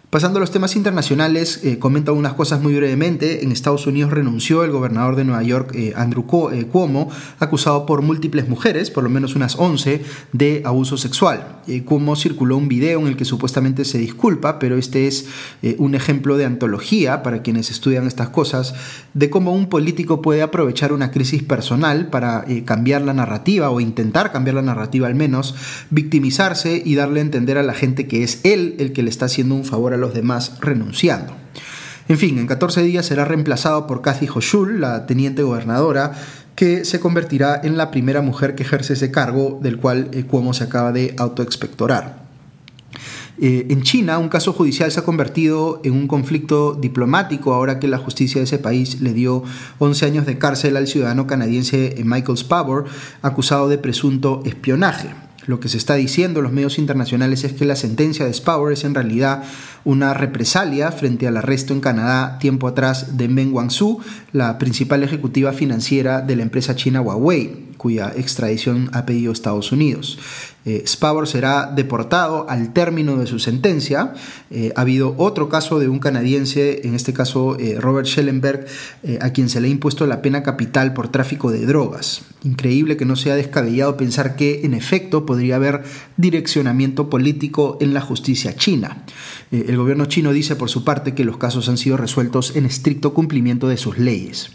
Pasando 0.09 0.37
a 0.39 0.41
los 0.41 0.53
temas 0.53 0.77
internacionales, 0.77 1.63
eh, 1.65 1.81
comento 1.81 2.15
unas 2.15 2.35
cosas 2.35 2.63
muy 2.63 2.73
brevemente. 2.77 3.43
En 3.43 3.51
Estados 3.51 3.89
Unidos 3.89 4.13
renunció 4.13 4.63
el 4.63 4.71
gobernador 4.71 5.17
de 5.17 5.25
Nueva 5.25 5.43
York, 5.43 5.73
eh, 5.75 5.95
Andrew 5.97 6.25
eh, 6.53 6.67
Cuomo, 6.67 7.11
acusado 7.41 7.87
por 7.87 8.03
múltiples 8.03 8.49
mujeres, 8.49 8.93
por 8.93 9.03
lo 9.03 9.11
menos 9.11 9.35
unas 9.35 9.57
11, 9.59 10.05
de 10.33 10.63
abuso 10.65 10.97
sexual. 10.97 11.61
Cuomo 11.85 12.15
circuló 12.15 12.57
un 12.57 12.69
video 12.69 13.01
en 13.01 13.09
el 13.09 13.17
que 13.17 13.25
supuestamente 13.25 13.85
se 13.85 13.99
disculpa, 13.99 14.61
pero 14.61 14.77
este 14.77 15.09
es 15.09 15.27
un 15.79 15.97
ejemplo 15.97 16.37
de 16.37 16.45
antología 16.45 17.25
para 17.25 17.43
quienes 17.43 17.73
estudian 17.73 18.07
estas 18.07 18.29
cosas, 18.29 18.75
de 19.15 19.31
cómo 19.31 19.53
un 19.53 19.69
político 19.69 20.23
puede 20.23 20.43
aprovechar 20.43 20.93
una 20.93 21.11
crisis 21.11 21.43
personal 21.43 22.07
para 22.07 22.45
cambiar 22.65 23.03
la 23.03 23.15
narrativa 23.15 23.71
o 23.71 23.81
intentar 23.81 24.31
cambiar 24.31 24.55
la 24.55 24.63
narrativa 24.63 25.09
al 25.09 25.17
menos, 25.17 25.57
victimizarse 25.91 26.81
y 26.85 26.95
darle 26.95 27.19
a 27.19 27.25
entender 27.25 27.59
a 27.59 27.65
la 27.65 27.75
gente 27.75 28.07
que 28.07 28.23
es 28.23 28.45
él 28.45 28.77
el 28.79 28.93
que 28.93 29.03
le 29.03 29.11
está 29.11 29.25
haciendo 29.25 29.57
un 29.57 29.65
favor 29.65 29.96
los 29.97 30.15
demás 30.15 30.59
renunciando. 30.61 31.35
En 32.09 32.19
fin, 32.19 32.39
en 32.39 32.47
14 32.47 32.83
días 32.83 33.07
será 33.07 33.25
reemplazado 33.25 33.87
por 33.87 34.01
Kathy 34.01 34.29
Hochul, 34.29 34.81
la 34.81 35.07
teniente 35.07 35.43
gobernadora, 35.43 36.13
que 36.55 36.85
se 36.85 37.01
convertirá 37.01 37.61
en 37.63 37.77
la 37.77 37.91
primera 37.91 38.23
mujer 38.23 38.55
que 38.55 38.63
ejerce 38.63 38.95
ese 38.95 39.11
cargo 39.11 39.59
del 39.61 39.79
cual 39.79 40.09
eh, 40.13 40.25
Cuomo 40.25 40.55
se 40.55 40.65
acaba 40.65 40.93
de 40.93 41.15
autoexpectorar. 41.19 42.27
Eh, 43.39 43.67
en 43.69 43.83
China, 43.83 44.19
un 44.19 44.31
caso 44.31 44.55
judicial 44.55 44.91
se 44.91 45.01
ha 45.01 45.05
convertido 45.05 45.81
en 45.85 45.93
un 45.93 46.09
conflicto 46.09 46.75
diplomático 46.75 47.53
ahora 47.53 47.79
que 47.79 47.89
la 47.89 47.99
justicia 47.99 48.41
de 48.41 48.45
ese 48.45 48.59
país 48.59 49.03
le 49.03 49.13
dio 49.13 49.43
11 49.79 50.07
años 50.07 50.27
de 50.27 50.39
cárcel 50.39 50.77
al 50.77 50.87
ciudadano 50.87 51.27
canadiense 51.27 51.95
Michael 52.03 52.39
Spavor, 52.39 52.87
acusado 53.21 53.69
de 53.69 53.77
presunto 53.77 54.43
espionaje. 54.47 55.26
Lo 55.47 55.61
que 55.61 55.69
se 55.69 55.79
está 55.79 55.95
diciendo 55.95 56.41
en 56.41 56.45
los 56.45 56.53
medios 56.53 56.79
internacionales 56.79 57.45
es 57.45 57.53
que 57.53 57.65
la 57.65 57.77
sentencia 57.77 58.27
de 58.27 58.35
Spower 58.35 58.73
es 58.73 58.85
en 58.85 58.95
realidad 58.95 59.45
una 59.85 60.13
represalia 60.13 60.91
frente 60.91 61.29
al 61.29 61.37
arresto 61.37 61.73
en 61.73 61.81
Canadá 61.81 62.39
tiempo 62.39 62.67
atrás 62.67 63.17
de 63.17 63.29
Meng 63.29 63.55
Wanzhou, 63.55 64.01
la 64.33 64.59
principal 64.59 65.05
ejecutiva 65.05 65.53
financiera 65.53 66.21
de 66.21 66.37
la 66.37 66.43
empresa 66.43 66.75
china 66.75 67.01
Huawei, 67.01 67.67
cuya 67.77 68.13
extradición 68.17 68.91
ha 68.93 69.07
pedido 69.07 69.33
Estados 69.33 69.71
Unidos. 69.71 70.19
Eh, 70.67 70.83
Spavor 70.85 71.29
será 71.29 71.71
deportado 71.75 72.51
al 72.51 72.73
término 72.73 73.17
de 73.17 73.29
su 73.29 73.39
sentencia. 73.39 74.15
Eh, 74.51 74.73
ha 74.75 74.81
habido 74.81 75.15
otro 75.17 75.49
caso 75.49 75.79
de 75.79 75.89
un 75.89 76.01
canadiense, 76.01 76.81
en 76.85 76.97
este 76.97 77.13
caso 77.13 77.57
eh, 77.59 77.79
Robert 77.81 78.09
Schellenberg, 78.09 78.67
a 79.21 79.31
quien 79.31 79.49
se 79.49 79.61
le 79.61 79.69
ha 79.69 79.71
impuesto 79.71 80.07
la 80.07 80.21
pena 80.21 80.43
capital 80.43 80.93
por 80.93 81.09
tráfico 81.09 81.53
de 81.53 81.65
drogas. 81.65 82.23
Increíble 82.43 82.97
que 82.97 83.05
no 83.05 83.15
sea 83.15 83.37
descabellado 83.37 83.97
pensar 83.97 84.35
que 84.35 84.63
en 84.65 84.75
efecto 84.75 85.25
podría 85.25 85.57
haber 85.57 85.85
direccionamiento 86.17 87.09
político 87.09 87.79
en 87.81 87.95
la 87.95 88.01
justicia 88.01 88.57
china. 88.57 89.05
el 89.53 89.77
gobierno 89.77 90.07
chino 90.07 90.33
dice 90.33 90.57
por 90.57 90.69
su 90.69 90.83
parte 90.83 91.15
que 91.15 91.25
los 91.25 91.37
casos 91.37 91.69
han 91.69 91.77
sido 91.77 91.97
resueltos 91.97 92.57
en 92.57 92.67
estricto 92.67 93.15
cumplimiento 93.15 93.69
de 93.69 93.77
sus 93.77 93.99
leyes. 93.99 94.51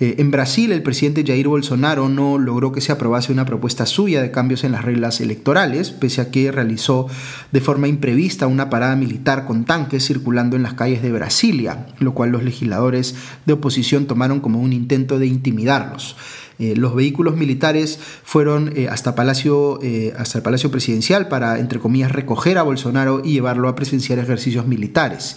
Eh, 0.00 0.14
en 0.16 0.30
Brasil, 0.30 0.72
el 0.72 0.82
presidente 0.82 1.24
Jair 1.26 1.46
Bolsonaro 1.46 2.08
no 2.08 2.38
logró 2.38 2.72
que 2.72 2.80
se 2.80 2.90
aprobase 2.90 3.32
una 3.32 3.44
propuesta 3.44 3.84
suya 3.84 4.22
de 4.22 4.30
cambios 4.30 4.64
en 4.64 4.72
las 4.72 4.82
reglas 4.82 5.20
electorales, 5.20 5.90
pese 5.90 6.22
a 6.22 6.30
que 6.30 6.50
realizó 6.50 7.06
de 7.52 7.60
forma 7.60 7.86
imprevista 7.86 8.46
una 8.46 8.70
parada 8.70 8.96
militar 8.96 9.44
con 9.44 9.66
tanques 9.66 10.06
circulando 10.06 10.56
en 10.56 10.62
las 10.62 10.72
calles 10.72 11.02
de 11.02 11.12
Brasilia, 11.12 11.86
lo 11.98 12.14
cual 12.14 12.30
los 12.30 12.42
legisladores 12.42 13.14
de 13.44 13.52
oposición 13.52 14.06
tomaron 14.06 14.40
como 14.40 14.60
un 14.60 14.72
intento 14.72 15.18
de 15.18 15.26
intimidarlos. 15.26 16.16
Eh, 16.60 16.76
los 16.76 16.94
vehículos 16.94 17.36
militares 17.36 17.98
fueron 18.22 18.72
eh, 18.76 18.88
hasta, 18.88 19.14
Palacio, 19.14 19.80
eh, 19.82 20.12
hasta 20.16 20.38
el 20.38 20.44
Palacio 20.44 20.70
Presidencial 20.70 21.26
para, 21.28 21.58
entre 21.58 21.80
comillas, 21.80 22.12
recoger 22.12 22.58
a 22.58 22.62
Bolsonaro 22.62 23.22
y 23.24 23.32
llevarlo 23.32 23.68
a 23.68 23.74
presenciar 23.74 24.18
ejercicios 24.18 24.66
militares. 24.66 25.36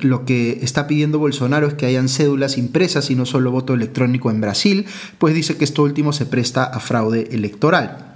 lo 0.00 0.24
que 0.24 0.58
está 0.62 0.86
pidiendo 0.86 1.18
Bolsonaro 1.18 1.68
es 1.68 1.74
que 1.74 1.86
hayan 1.86 2.08
cédulas 2.08 2.56
impresas 2.58 3.10
y 3.10 3.14
no 3.14 3.26
solo 3.26 3.52
voto 3.52 3.74
electrónico 3.74 4.30
en 4.30 4.40
Brasil, 4.40 4.86
pues 5.18 5.34
dice 5.34 5.56
que 5.56 5.64
esto 5.64 5.82
último 5.82 6.12
se 6.12 6.26
presta 6.26 6.64
a 6.64 6.80
fraude 6.80 7.28
electoral. 7.30 8.13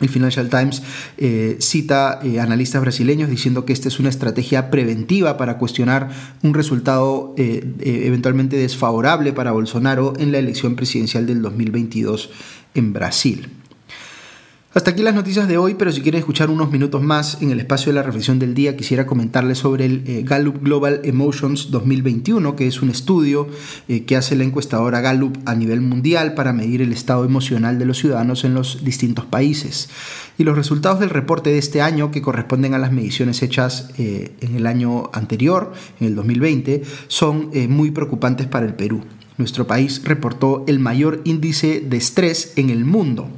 El 0.00 0.08
Financial 0.08 0.48
Times 0.48 0.82
eh, 1.18 1.56
cita 1.60 2.20
eh, 2.22 2.40
analistas 2.40 2.80
brasileños 2.80 3.30
diciendo 3.30 3.64
que 3.64 3.72
esta 3.72 3.88
es 3.88 4.00
una 4.00 4.08
estrategia 4.08 4.70
preventiva 4.70 5.36
para 5.36 5.58
cuestionar 5.58 6.10
un 6.42 6.54
resultado 6.54 7.34
eh, 7.36 7.62
eventualmente 7.80 8.56
desfavorable 8.56 9.32
para 9.32 9.52
Bolsonaro 9.52 10.14
en 10.18 10.32
la 10.32 10.38
elección 10.38 10.76
presidencial 10.76 11.26
del 11.26 11.42
2022 11.42 12.30
en 12.74 12.92
Brasil. 12.92 13.48
Hasta 14.72 14.92
aquí 14.92 15.02
las 15.02 15.16
noticias 15.16 15.48
de 15.48 15.58
hoy, 15.58 15.74
pero 15.74 15.90
si 15.90 16.00
quieren 16.00 16.20
escuchar 16.20 16.48
unos 16.48 16.70
minutos 16.70 17.02
más 17.02 17.42
en 17.42 17.50
el 17.50 17.58
espacio 17.58 17.90
de 17.90 17.96
la 17.96 18.04
reflexión 18.04 18.38
del 18.38 18.54
día, 18.54 18.76
quisiera 18.76 19.04
comentarles 19.04 19.58
sobre 19.58 19.84
el 19.84 20.04
eh, 20.06 20.22
Gallup 20.24 20.62
Global 20.62 21.00
Emotions 21.02 21.72
2021, 21.72 22.54
que 22.54 22.68
es 22.68 22.80
un 22.80 22.88
estudio 22.88 23.48
eh, 23.88 24.04
que 24.04 24.14
hace 24.14 24.36
la 24.36 24.44
encuestadora 24.44 25.00
Gallup 25.00 25.38
a 25.44 25.56
nivel 25.56 25.80
mundial 25.80 26.34
para 26.34 26.52
medir 26.52 26.82
el 26.82 26.92
estado 26.92 27.24
emocional 27.24 27.80
de 27.80 27.84
los 27.84 27.98
ciudadanos 27.98 28.44
en 28.44 28.54
los 28.54 28.84
distintos 28.84 29.24
países. 29.24 29.90
Y 30.38 30.44
los 30.44 30.54
resultados 30.54 31.00
del 31.00 31.10
reporte 31.10 31.50
de 31.50 31.58
este 31.58 31.82
año, 31.82 32.12
que 32.12 32.22
corresponden 32.22 32.72
a 32.72 32.78
las 32.78 32.92
mediciones 32.92 33.42
hechas 33.42 33.90
eh, 33.98 34.36
en 34.40 34.54
el 34.54 34.68
año 34.68 35.10
anterior, 35.12 35.72
en 35.98 36.06
el 36.06 36.14
2020, 36.14 36.84
son 37.08 37.50
muy 37.70 37.90
preocupantes 37.90 38.46
para 38.46 38.66
el 38.66 38.74
Perú. 38.74 39.02
Nuestro 39.40 39.66
país 39.66 40.02
reportó 40.04 40.64
el 40.68 40.80
mayor 40.80 41.22
índice 41.24 41.80
de 41.80 41.96
estrés 41.96 42.52
en 42.56 42.68
el 42.68 42.84
mundo. 42.84 43.30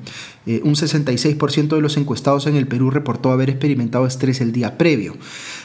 Eh, 0.46 0.60
un 0.64 0.74
66% 0.74 1.76
de 1.76 1.80
los 1.80 1.96
encuestados 1.96 2.46
en 2.46 2.56
el 2.56 2.66
Perú 2.66 2.90
reportó 2.90 3.30
haber 3.30 3.48
experimentado 3.50 4.06
estrés 4.06 4.40
el 4.40 4.52
día 4.52 4.76
previo. 4.76 5.16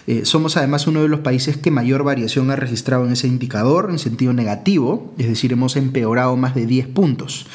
Eh, 0.06 0.22
somos 0.24 0.56
además 0.58 0.88
uno 0.88 1.02
de 1.02 1.08
los 1.08 1.22
países 1.22 1.58
que 1.58 1.72
mayor 1.72 2.04
variación 2.04 2.52
ha 2.52 2.56
registrado 2.56 3.06
en 3.06 3.14
ese 3.14 3.28
indicador 3.28 3.88
en 3.90 4.00
sentido 4.00 4.34
negativo, 4.34 5.14
es 5.18 5.28
decir, 5.28 5.52
hemos 5.52 5.76
empeorado 5.76 6.36
más 6.38 6.54
de 6.54 6.66
10 6.66 6.88
puntos. 6.90 7.48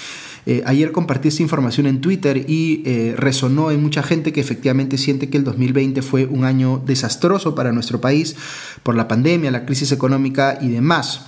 Eh, 0.45 0.65
ayer 0.67 0.91
compartí 0.91 1.29
esta 1.29 1.43
información 1.43 1.87
en 1.87 2.01
Twitter 2.01 2.45
y 2.51 2.83
resonó 3.15 3.71
en 3.71 3.81
mucha 3.81 4.03
gente 4.03 4.33
que 4.33 4.41
efectivamente 4.41 4.99
siente 4.99 5.31
que 5.31 5.37
el 5.37 5.45
2020 5.45 6.03
fue 6.03 6.27
un 6.27 6.45
año 6.45 6.83
desastroso 6.85 7.55
para 7.55 7.71
nuestro 7.71 8.01
país 8.01 8.35
por 8.83 8.97
la 8.97 9.07
pandemia, 9.07 9.53
la 9.53 9.65
crisis 9.65 9.93
económica 9.93 10.59
y 10.61 10.69
demás. 10.69 11.27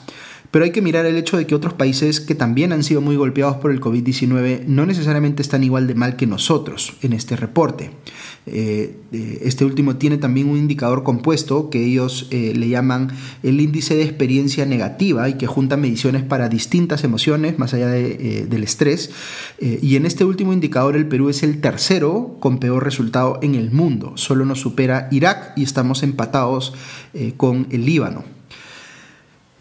Pero 0.55 0.67
hay 0.67 0.71
que 0.71 0.83
mirar 0.83 1.05
el 1.05 1.17
hecho 1.17 1.37
de 1.37 1.49
que 1.49 1.57
otros 1.57 1.73
países 1.73 2.21
que 2.21 2.37
también 2.37 2.71
han 2.73 2.85
sido 2.85 3.01
muy 3.01 3.17
golpeados 3.17 3.57
por 3.57 3.73
el 3.73 3.81
COVID-19 3.81 4.67
no 4.67 4.87
necesariamente 4.87 5.43
están 5.43 5.65
igual 5.65 5.89
de 5.89 5.97
mal 5.97 6.15
que 6.15 6.29
nosotros 6.29 6.93
en 7.03 7.13
este 7.13 7.35
reporte. 7.35 7.91
Eh, 8.47 8.95
eh, 9.11 9.41
este 9.43 9.65
último 9.65 9.97
tiene 9.97 10.17
también 10.17 10.49
un 10.49 10.57
indicador 10.57 11.03
compuesto 11.03 11.71
que 11.71 11.85
ellos 11.85 12.29
eh, 12.31 12.53
le 12.55 12.69
llaman 12.69 13.09
el 13.43 13.61
índice 13.61 13.97
de 13.97 14.05
experiencia 14.05 14.65
negativa 14.65 15.29
y 15.29 15.35
que 15.35 15.49
junta 15.49 15.77
mediciones 15.77 16.23
para 16.23 16.49
distintas 16.49 17.03
emociones 17.03 17.59
más 17.59 17.75
allá 17.75 17.89
del 17.89 18.63
estrés. 18.63 19.11
y 19.59 19.97
en 19.97 20.07
este 20.07 20.25
último 20.25 20.53
indicador 20.53 20.95
el 20.95 21.09
Perú 21.09 21.31
es 21.31 21.43
el 21.43 21.61
tercero 21.61 22.37
con 22.39 22.61
peor 22.61 22.85
resultado 22.85 23.41
en 23.43 23.57
el 23.57 23.73
mundo. 23.73 24.13
Solo 24.15 24.45
nos 24.45 24.61
supera 24.61 25.09
Irak 25.11 25.55
y 25.57 25.65
estamos 25.65 26.05
empatados 26.05 26.75
con 27.37 27.67
el 27.73 27.87
Líbano. 27.87 28.34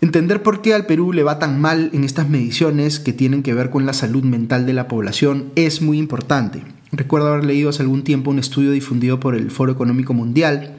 Entender 0.03 0.43
por 0.43 0.61
qué 0.61 0.73
al 0.73 0.85
Perú 0.85 1.13
le 1.13 1.23
va 1.23 1.39
tan 1.39 1.61
mal 1.61 1.89
en 1.93 2.03
estas 2.03 2.27
mediciones 2.27 2.99
que 2.99 3.13
tienen 3.13 3.41
que 3.41 3.53
ver 3.53 3.69
con 3.69 3.85
la 3.85 3.93
salud 3.93 4.21
mental 4.25 4.65
de 4.65 4.73
la 4.73 4.89
población 4.89 5.53
es 5.55 5.81
muy 5.81 5.97
importante. 5.97 6.61
Recuerdo 6.91 7.29
haber 7.29 7.45
leído 7.45 7.69
hace 7.69 7.83
algún 7.83 8.03
tiempo 8.03 8.29
un 8.29 8.37
estudio 8.37 8.71
difundido 8.71 9.21
por 9.21 9.33
el 9.33 9.49
Foro 9.49 9.71
Económico 9.71 10.13
Mundial 10.13 10.73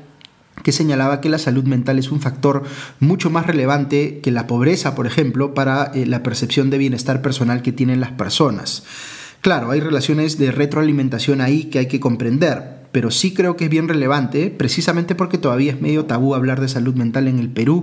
que 0.62 0.72
señalaba 0.72 1.22
que 1.22 1.30
la 1.30 1.38
salud 1.38 1.64
mental 1.64 1.98
es 1.98 2.12
un 2.12 2.20
factor 2.20 2.64
mucho 3.00 3.30
más 3.30 3.46
relevante 3.46 4.20
que 4.22 4.30
la 4.30 4.46
pobreza, 4.46 4.94
por 4.94 5.06
ejemplo, 5.06 5.54
para 5.54 5.84
eh, 5.94 6.04
la 6.04 6.22
percepción 6.22 6.68
de 6.68 6.76
bienestar 6.76 7.22
personal 7.22 7.62
que 7.62 7.72
tienen 7.72 8.00
las 8.00 8.12
personas. 8.12 8.84
Claro, 9.40 9.70
hay 9.70 9.80
relaciones 9.80 10.36
de 10.36 10.52
retroalimentación 10.52 11.40
ahí 11.40 11.64
que 11.70 11.78
hay 11.78 11.88
que 11.88 11.98
comprender, 11.98 12.83
pero 12.94 13.10
sí 13.10 13.34
creo 13.34 13.56
que 13.56 13.64
es 13.64 13.70
bien 13.70 13.88
relevante, 13.88 14.54
precisamente 14.56 15.16
porque 15.16 15.36
todavía 15.36 15.72
es 15.72 15.80
medio 15.80 16.04
tabú 16.04 16.36
hablar 16.36 16.60
de 16.60 16.68
salud 16.68 16.94
mental 16.94 17.26
en 17.26 17.40
el 17.40 17.48
Perú, 17.48 17.82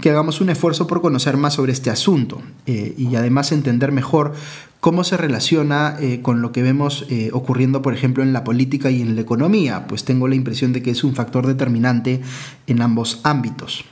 que 0.00 0.08
hagamos 0.08 0.40
un 0.40 0.50
esfuerzo 0.50 0.86
por 0.86 1.02
conocer 1.02 1.36
más 1.36 1.54
sobre 1.54 1.72
este 1.72 1.90
asunto 1.90 2.40
eh, 2.66 2.94
y 2.96 3.16
además 3.16 3.50
entender 3.50 3.90
mejor 3.90 4.34
cómo 4.78 5.02
se 5.02 5.16
relaciona 5.16 5.96
eh, 5.98 6.20
con 6.22 6.42
lo 6.42 6.52
que 6.52 6.62
vemos 6.62 7.06
eh, 7.10 7.30
ocurriendo, 7.32 7.82
por 7.82 7.92
ejemplo, 7.92 8.22
en 8.22 8.32
la 8.32 8.44
política 8.44 8.88
y 8.88 9.02
en 9.02 9.16
la 9.16 9.22
economía, 9.22 9.88
pues 9.88 10.04
tengo 10.04 10.28
la 10.28 10.36
impresión 10.36 10.72
de 10.72 10.80
que 10.80 10.92
es 10.92 11.02
un 11.02 11.16
factor 11.16 11.44
determinante 11.48 12.20
en 12.68 12.82
ambos 12.82 13.20
ámbitos. 13.24 13.84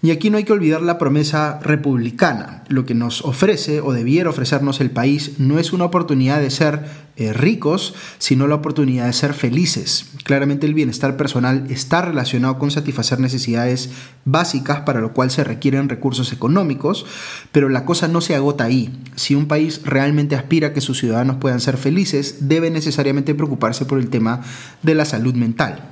Y 0.00 0.12
aquí 0.12 0.30
no 0.30 0.36
hay 0.36 0.44
que 0.44 0.52
olvidar 0.52 0.80
la 0.80 0.96
promesa 0.96 1.58
republicana. 1.60 2.62
Lo 2.68 2.86
que 2.86 2.94
nos 2.94 3.24
ofrece 3.24 3.80
o 3.80 3.92
debiera 3.92 4.30
ofrecernos 4.30 4.80
el 4.80 4.92
país 4.92 5.40
no 5.40 5.58
es 5.58 5.72
una 5.72 5.86
oportunidad 5.86 6.40
de 6.40 6.50
ser 6.50 6.84
eh, 7.16 7.32
ricos, 7.32 7.94
sino 8.18 8.46
la 8.46 8.54
oportunidad 8.54 9.06
de 9.06 9.12
ser 9.12 9.34
felices. 9.34 10.10
Claramente 10.22 10.66
el 10.66 10.74
bienestar 10.74 11.16
personal 11.16 11.66
está 11.68 12.00
relacionado 12.00 12.60
con 12.60 12.70
satisfacer 12.70 13.18
necesidades 13.18 13.90
básicas 14.24 14.82
para 14.82 15.00
lo 15.00 15.12
cual 15.12 15.32
se 15.32 15.42
requieren 15.42 15.88
recursos 15.88 16.32
económicos, 16.32 17.04
pero 17.50 17.68
la 17.68 17.84
cosa 17.84 18.06
no 18.06 18.20
se 18.20 18.36
agota 18.36 18.64
ahí. 18.64 18.96
Si 19.16 19.34
un 19.34 19.48
país 19.48 19.80
realmente 19.84 20.36
aspira 20.36 20.68
a 20.68 20.72
que 20.72 20.80
sus 20.80 21.00
ciudadanos 21.00 21.38
puedan 21.38 21.60
ser 21.60 21.76
felices, 21.76 22.48
debe 22.48 22.70
necesariamente 22.70 23.34
preocuparse 23.34 23.84
por 23.84 23.98
el 23.98 24.10
tema 24.10 24.42
de 24.84 24.94
la 24.94 25.04
salud 25.04 25.34
mental. 25.34 25.88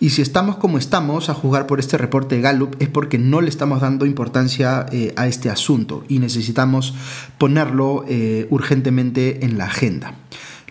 Y 0.00 0.10
si 0.10 0.22
estamos 0.22 0.56
como 0.56 0.78
estamos 0.78 1.28
a 1.28 1.34
jugar 1.34 1.66
por 1.66 1.78
este 1.78 1.98
reporte 1.98 2.36
de 2.36 2.40
Gallup 2.40 2.74
es 2.80 2.88
porque 2.88 3.18
no 3.18 3.42
le 3.42 3.50
estamos 3.50 3.82
dando 3.82 4.06
importancia 4.06 4.86
eh, 4.90 5.12
a 5.16 5.26
este 5.26 5.50
asunto 5.50 6.04
y 6.08 6.18
necesitamos 6.20 6.94
ponerlo 7.36 8.06
eh, 8.08 8.46
urgentemente 8.48 9.44
en 9.44 9.58
la 9.58 9.66
agenda. 9.66 10.14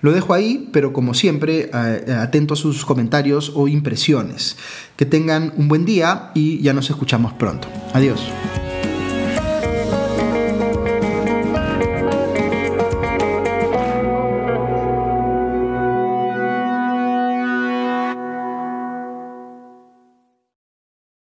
Lo 0.02 0.14
dejo 0.14 0.34
ahí, 0.34 0.70
pero 0.72 0.94
como 0.94 1.14
siempre, 1.14 1.70
atento 1.74 2.54
a 2.54 2.58
sus 2.58 2.86
comentarios 2.86 3.52
o 3.54 3.68
impresiones. 3.68 4.56
Que 4.96 5.06
tengan 5.06 5.52
un 5.58 5.68
buen 5.68 5.84
día 5.84 6.32
y 6.34 6.62
ya 6.62 6.74
nos 6.74 6.90
escuchamos 6.90 7.34
pronto. 7.34 7.68
Adiós. 7.94 8.22